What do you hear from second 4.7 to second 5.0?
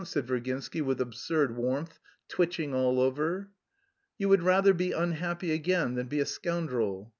be